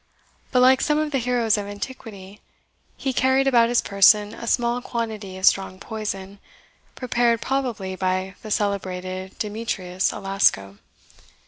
[0.51, 2.41] But like some of the heroes of antiquity,
[2.97, 6.39] he carried about his person a small quantity of strong poison,
[6.95, 10.79] prepared probably by the celebrated Demetrius Alasco.